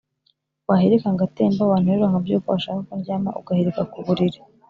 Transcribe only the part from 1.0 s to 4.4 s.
ngatembaWanterura nkabyukaWashaka ko ndyamaUgahirika ku buriri